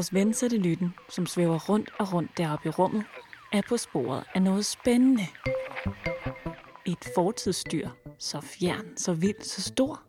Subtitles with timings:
[0.00, 3.04] vores ven Lytten, som svæver rundt og rundt deroppe i rummet,
[3.52, 5.26] er på sporet af noget spændende.
[6.86, 7.88] Et fortidsdyr,
[8.18, 10.02] så fjern, så vild, så stor.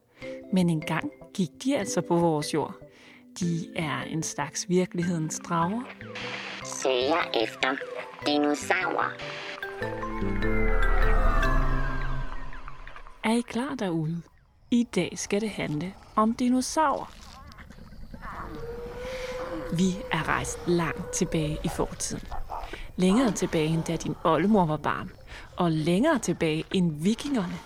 [0.54, 2.76] Men engang gik de altså på vores jord.
[3.40, 5.82] De er en slags virkelighedens drager.
[6.64, 7.76] Søger efter
[8.26, 9.12] dinosaurer.
[13.24, 14.22] Er I klar derude?
[14.72, 17.31] I dag skal det handle om dinosaurer.
[19.74, 22.28] Vi er rejst langt tilbage i fortiden.
[22.96, 25.12] Længere tilbage end da din oldemor var barn.
[25.56, 27.60] Og længere tilbage end vikingerne.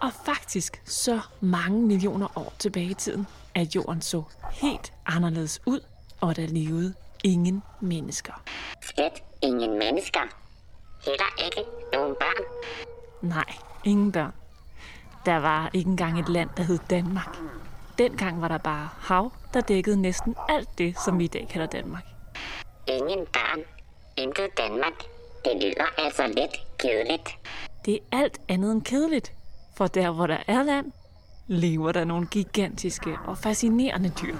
[0.00, 5.80] Og faktisk så mange millioner år tilbage i tiden, at jorden så helt anderledes ud,
[6.20, 6.94] og der levede
[7.24, 8.42] ingen mennesker.
[8.82, 10.20] Slet ingen mennesker.
[11.04, 12.44] Heller ikke nogen børn.
[13.28, 14.32] Nej, ingen børn.
[15.26, 17.36] Der var ikke engang et land, der hed Danmark.
[17.98, 21.66] Dengang var der bare hav, der dækkede næsten alt det, som vi i dag kalder
[21.66, 22.04] Danmark.
[22.86, 23.60] Ingen børn.
[24.16, 24.92] Intet Danmark.
[25.44, 27.38] Det lyder altså lidt kedeligt.
[27.84, 29.32] Det er alt andet end kedeligt.
[29.76, 30.92] For der, hvor der er land,
[31.46, 34.36] lever der nogle gigantiske og fascinerende dyr.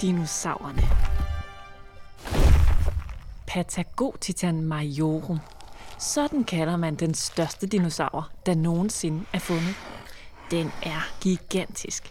[0.00, 0.82] Dinosaurerne.
[3.46, 5.38] Patagotitan majorum.
[5.98, 9.74] Sådan kalder man den største dinosaur, der nogensinde er fundet.
[10.50, 12.10] Den er gigantisk.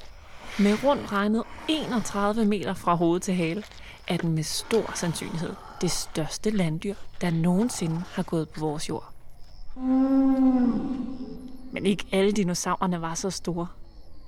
[0.60, 3.64] Med rundt regnet 31 meter fra hoved til hale,
[4.08, 9.14] er den med stor sandsynlighed det største landdyr, der nogensinde har gået på vores jord.
[11.72, 13.68] Men ikke alle dinosaurerne var så store.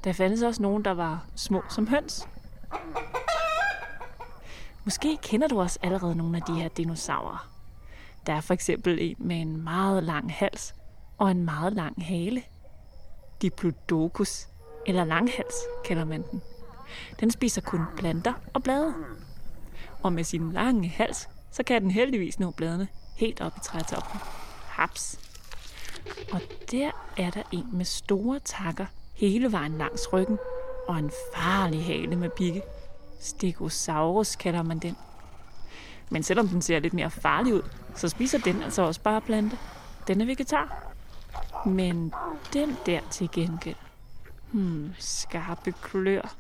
[0.04, 2.28] Der fandtes også nogen, der var små som høns.
[4.86, 7.59] Måske kender du også allerede nogle af de her dinosaurer.
[8.30, 10.76] Der er for eksempel en med en meget lang hals
[11.18, 12.44] og en meget lang hale.
[13.42, 14.48] Diplodocus,
[14.86, 16.42] eller langhals kalder man den.
[17.20, 18.94] Den spiser kun planter og blade.
[20.04, 22.88] Og med sin lange hals, så kan den heldigvis nå bladene
[23.18, 24.20] helt op i trætoppen.
[24.66, 25.20] Haps!
[26.32, 26.42] Og
[26.72, 30.38] der er der en med store takker hele vejen langs ryggen
[30.88, 32.62] og en farlig hale med pigge.
[33.20, 34.96] Stegosaurus kalder man den.
[36.10, 37.62] Men selvom den ser lidt mere farlig ud,
[38.00, 39.58] så spiser den altså også bare plante.
[40.08, 40.94] Den er vegetar.
[41.66, 42.14] Men
[42.54, 43.76] den der til gengæld.
[44.52, 46.36] Hmm, skarpe klør.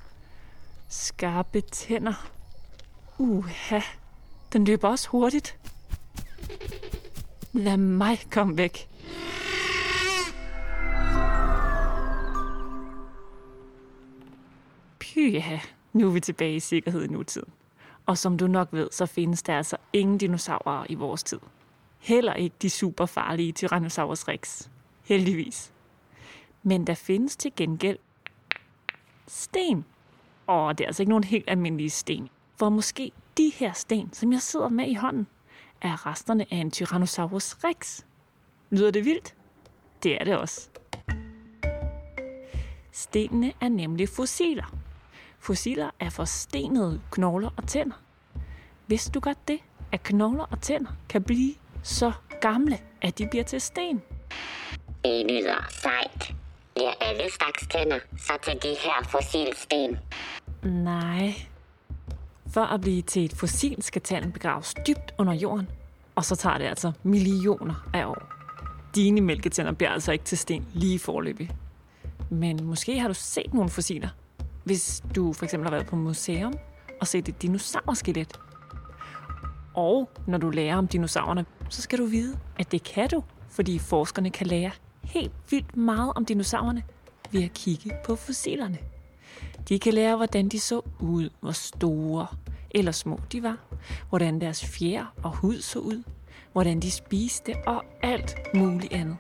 [0.90, 2.30] Skarpe tænder.
[3.18, 3.80] Uha,
[4.54, 5.58] den løber også hurtigt.
[7.54, 8.90] Lad mig komme væk.
[15.00, 15.58] Pyha,
[15.94, 17.54] nu er vi tilbage i sikkerhed i nutiden.
[18.06, 21.40] Og som du nok ved, så findes der altså ingen dinosaurer i vores tid.
[22.00, 24.68] Heller ikke de super farlige Tyrannosaurus rex.
[25.04, 25.74] Heldigvis.
[26.64, 27.98] Men der findes til gengæld
[29.28, 29.86] sten.
[30.48, 32.30] Og det er altså ikke nogen helt almindelige sten.
[32.56, 35.28] For måske de her sten, som jeg sidder med i hånden,
[35.82, 38.04] er resterne af en Tyrannosaurus rex.
[38.70, 39.36] Lyder det vildt?
[40.04, 40.70] Det er det også.
[42.92, 44.76] Stenene er nemlig fossiler.
[45.40, 47.96] Fossiler er forstenede knogler og tænder.
[48.88, 49.60] Vidste du godt det,
[49.92, 52.12] at knogler og tænder kan blive så
[52.42, 54.02] gamle, at de bliver til sten?
[55.04, 56.36] Det lyder sejt.
[56.76, 59.98] Bliver alle slags tænder så til de her fossilsten?
[60.64, 61.34] Nej.
[62.54, 65.68] For at blive til et fossil skal tanden begraves dybt under jorden,
[66.16, 68.34] og så tager det altså millioner af år.
[68.96, 71.50] Dine mælketænder bliver altså ikke til sten lige forløbig.
[72.30, 74.10] Men måske har du set nogle fossiler,
[74.70, 76.54] hvis du for eksempel har været på museum
[77.02, 78.40] og set et dinosaurskelet.
[79.74, 83.80] Og når du lærer om dinosaurerne, så skal du vide, at det kan du, fordi
[83.80, 84.72] forskerne kan lære
[85.04, 86.84] helt vildt meget om dinosaurerne
[87.32, 88.78] ved at kigge på fossilerne.
[89.70, 92.28] De kan lære, hvordan de så ud, hvor store
[92.72, 93.58] eller små de var,
[94.10, 96.04] hvordan deres fjer og hud så ud,
[96.52, 99.18] hvordan de spiste og alt muligt andet.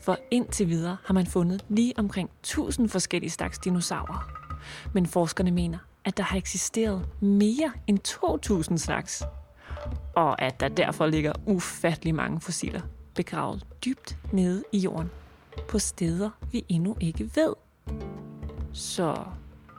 [0.00, 4.39] For indtil videre har man fundet lige omkring 1000 forskellige slags dinosaurer.
[4.92, 9.22] Men forskerne mener, at der har eksisteret mere end 2000 slags,
[10.14, 12.80] og at der derfor ligger ufattelig mange fossiler
[13.14, 15.10] begravet dybt nede i jorden,
[15.68, 17.54] på steder vi endnu ikke ved.
[18.72, 19.24] Så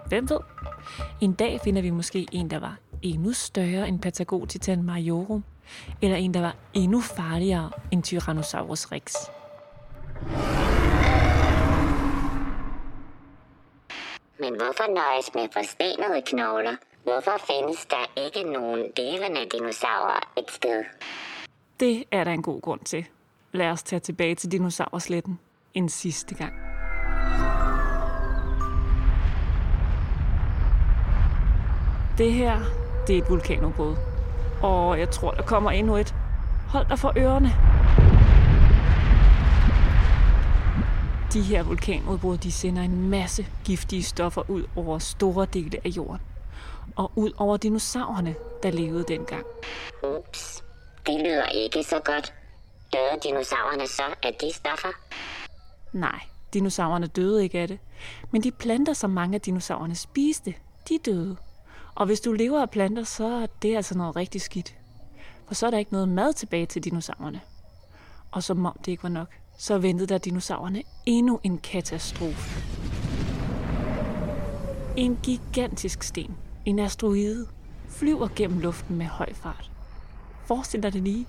[0.08, 0.40] hvem ved?
[1.22, 5.44] En dag finder vi måske en, der var endnu større end Patagotitan majorum,
[6.02, 9.14] eller en, der var endnu farligere end Tyrannosaurus rex.
[14.52, 16.76] Men hvorfor nøjes med forstenede knogler?
[17.04, 20.84] Hvorfor findes der ikke nogen levende dinosaurer et sted?
[21.80, 23.06] Det er der en god grund til.
[23.52, 25.40] Lad os tage tilbage til dinosaursletten
[25.74, 26.54] en sidste gang.
[32.18, 32.60] Det her,
[33.08, 33.96] det er et vulkanudbrud.
[34.64, 36.16] Og jeg tror, der kommer endnu et.
[36.70, 37.81] Hold dig for ørerne.
[41.34, 46.22] De her vulkanudbrud, de sender en masse giftige stoffer ud over store dele af jorden.
[46.96, 49.46] Og ud over dinosaurerne, der levede dengang.
[50.04, 50.64] Ups,
[51.06, 52.34] det lyder ikke så godt.
[52.94, 54.88] Døde dinosaurerne så af de stoffer?
[55.94, 56.20] Nej,
[56.54, 57.80] dinosaurerne døde ikke af det.
[58.32, 60.54] Men de planter, som mange af dinosaurerne spiste,
[60.90, 61.38] de døde.
[61.96, 64.76] Og hvis du lever af planter, så er det altså noget rigtig skidt.
[65.48, 67.42] For så er der ikke noget mad tilbage til dinosaurerne.
[68.32, 69.28] Og som om det ikke var nok,
[69.58, 72.64] så ventede der dinosaurerne endnu en katastrofe.
[74.98, 77.48] En gigantisk sten, en asteroide,
[77.90, 79.72] flyver gennem luften med høj fart.
[80.46, 81.28] Forestil dig det lige.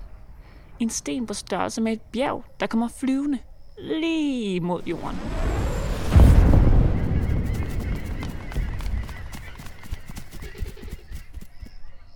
[0.79, 3.39] En sten på størrelse med et bjerg, der kommer flyvende
[3.77, 5.17] lige mod jorden.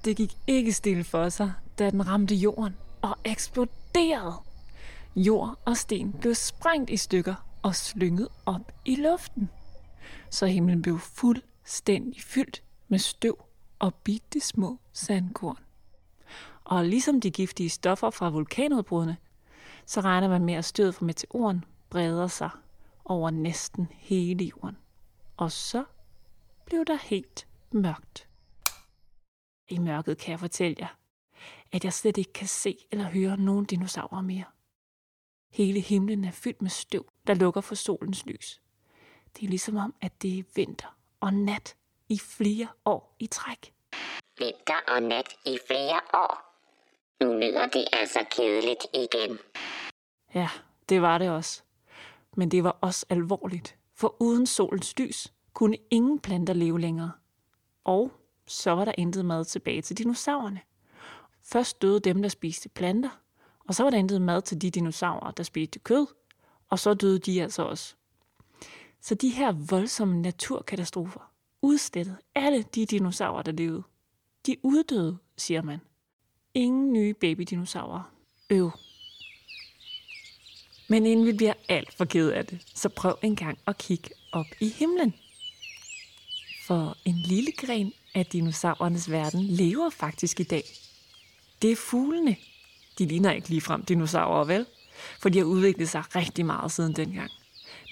[0.05, 4.46] Det gik ikke stille for sig, da den ramte jorden og eksploderede.
[5.17, 9.49] Jord og sten blev sprængt i stykker og slynget op i luften.
[10.29, 13.45] Så himlen blev fuldstændig fyldt med støv
[13.79, 15.57] og bitte små sandkorn.
[16.63, 19.17] Og ligesom de giftige stoffer fra vulkanudbrudene,
[19.85, 22.49] så regner man med, at stødet fra meteoren breder sig
[23.05, 24.77] over næsten hele jorden.
[25.37, 25.83] Og så
[26.65, 28.27] blev der helt mørkt.
[29.69, 30.97] I mørket kan jeg fortælle jer,
[31.71, 34.43] at jeg slet ikke kan se eller høre nogen dinosaurer mere.
[35.49, 38.61] Hele himlen er fyldt med støv, der lukker for solens lys.
[39.35, 41.75] Det er ligesom om, at det er vinter og nat
[42.09, 43.73] i flere år i træk.
[44.39, 46.47] Vinter og nat i flere år.
[47.23, 49.39] Nu lyder det altså kedeligt igen.
[50.35, 50.49] Ja,
[50.89, 51.61] det var det også.
[52.35, 57.11] Men det var også alvorligt, for uden solens lys kunne ingen planter leve længere.
[57.83, 58.11] Og
[58.45, 60.61] så var der intet mad tilbage til dinosaurerne.
[61.43, 63.09] Først døde dem, der spiste planter,
[63.67, 66.07] og så var der intet mad til de dinosaurer, der spiste kød,
[66.69, 67.95] og så døde de altså også.
[69.01, 71.31] Så de her voldsomme naturkatastrofer
[71.61, 73.83] udstillede alle de dinosaurer, der levede.
[74.45, 75.79] De uddøde, siger man.
[76.53, 78.11] Ingen nye babydinosaurer.
[78.49, 78.71] Øv.
[80.89, 84.09] Men inden vi bliver alt for ked af det, så prøv en gang at kigge
[84.31, 85.13] op i himlen.
[86.67, 90.63] For en lille gren af dinosaurernes verden lever faktisk i dag.
[91.61, 92.35] Det er fuglene.
[92.99, 94.65] De ligner ikke ligefrem dinosaurer, vel?
[95.21, 97.31] For de har udviklet sig rigtig meget siden dengang.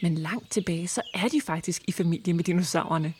[0.01, 3.13] Men langt tilbage, så er de faktisk i familie med dinosaurerne.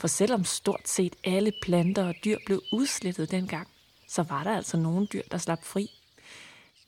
[0.00, 3.68] For selvom stort set alle planter og dyr blev udslettet dengang,
[4.08, 5.90] så var der altså nogle dyr, der slap fri.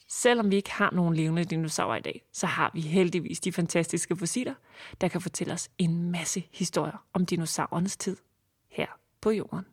[0.09, 4.17] Selvom vi ikke har nogen levende dinosaurer i dag, så har vi heldigvis de fantastiske
[4.17, 4.55] fossiler,
[5.01, 8.17] der kan fortælle os en masse historier om dinosaurernes tid
[8.71, 8.87] her
[9.21, 9.65] på jorden.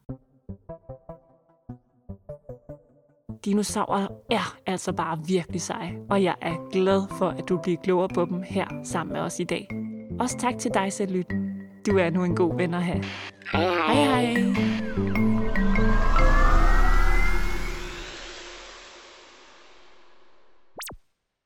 [3.45, 8.10] Dinosaurer er altså bare virkelig seje, og jeg er glad for, at du bliver klogere
[8.10, 9.68] på dem her sammen med os i dag.
[10.19, 11.31] Også tak til dig, Sætlyt.
[11.86, 13.04] Du er nu en god ven at have.
[13.51, 13.94] Hej hej.
[13.94, 15.37] Hej hej!